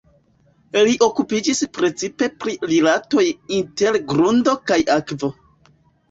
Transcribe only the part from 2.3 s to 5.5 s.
pri rilatoj inter grundo kaj akvo.